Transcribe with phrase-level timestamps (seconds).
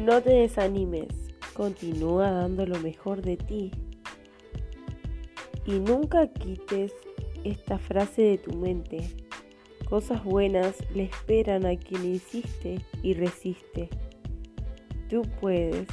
[0.00, 1.08] No te desanimes,
[1.52, 3.70] continúa dando lo mejor de ti.
[5.66, 6.94] Y nunca quites
[7.44, 9.10] esta frase de tu mente.
[9.90, 13.90] Cosas buenas le esperan a quien insiste y resiste.
[15.10, 15.86] Tú puedes.